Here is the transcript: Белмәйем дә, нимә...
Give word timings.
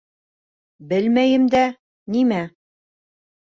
Белмәйем 0.93 1.45
дә, 1.57 1.63
нимә... 2.17 2.43